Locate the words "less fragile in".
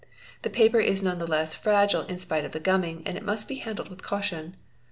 1.27-2.17